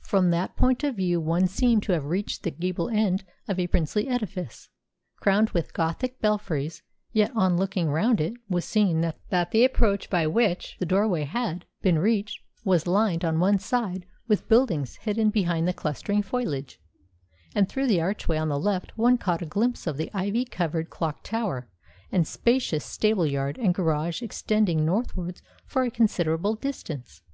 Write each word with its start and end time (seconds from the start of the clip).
From 0.00 0.30
that 0.30 0.56
point 0.56 0.82
of 0.84 0.96
view 0.96 1.20
one 1.20 1.46
seemed 1.46 1.82
to 1.82 1.92
have 1.92 2.06
reached 2.06 2.44
the 2.44 2.50
gable 2.50 2.88
end 2.88 3.24
of 3.46 3.58
a 3.60 3.66
princely 3.66 4.08
edifice, 4.08 4.70
crowned 5.20 5.50
with 5.50 5.74
Gothic 5.74 6.18
belfries; 6.18 6.82
yet 7.12 7.30
on 7.36 7.58
looking 7.58 7.90
round 7.90 8.18
it 8.18 8.32
was 8.48 8.64
seen 8.64 9.02
that 9.02 9.20
the 9.50 9.64
approach 9.66 10.08
by 10.08 10.26
which 10.26 10.78
the 10.78 10.86
doorway 10.86 11.24
had 11.24 11.66
been 11.82 11.98
reached 11.98 12.40
was 12.64 12.86
lined 12.86 13.22
on 13.22 13.38
one 13.38 13.58
side 13.58 14.06
with 14.28 14.48
buildings 14.48 14.96
hidden 14.96 15.28
behind 15.28 15.68
the 15.68 15.74
clustering 15.74 16.22
foliage; 16.22 16.80
and 17.54 17.68
through 17.68 17.86
the 17.88 18.00
archway 18.00 18.38
on 18.38 18.48
the 18.48 18.58
left 18.58 18.96
one 18.96 19.18
caught 19.18 19.42
a 19.42 19.44
glimpse 19.44 19.86
of 19.86 19.98
the 19.98 20.10
ivy 20.14 20.46
covered 20.46 20.88
clock 20.88 21.22
tower 21.22 21.68
and 22.10 22.26
spacious 22.26 22.82
stable 22.82 23.26
yard 23.26 23.58
and 23.58 23.74
garage 23.74 24.22
extending 24.22 24.86
northwards 24.86 25.42
for 25.66 25.82
a 25.84 25.90
considerable 25.90 26.54
distance. 26.54 27.20